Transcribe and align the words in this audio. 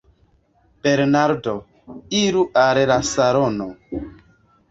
Bernardo: 0.85 1.53
Iru 2.21 2.41
al 2.63 2.81
la 2.93 2.99
salono. 3.13 3.71